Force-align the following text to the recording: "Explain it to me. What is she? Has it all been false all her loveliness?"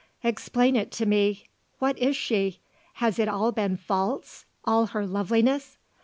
"Explain 0.23 0.75
it 0.75 0.89
to 0.93 1.05
me. 1.05 1.43
What 1.77 1.95
is 1.99 2.17
she? 2.17 2.59
Has 2.95 3.19
it 3.19 3.27
all 3.27 3.51
been 3.51 3.77
false 3.77 4.45
all 4.65 4.87
her 4.87 5.05
loveliness?" 5.05 5.77